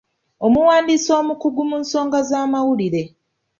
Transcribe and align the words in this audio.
Omuwandiisi 0.45 1.13
mukugu 1.27 1.61
mu 1.69 1.77
nsonga 1.83 2.19
z'amawulire. 2.29 3.03